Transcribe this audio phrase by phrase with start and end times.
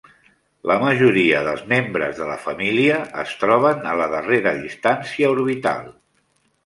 [0.69, 5.87] La majoria dels membres de la família es troben a la darrera distància orbital.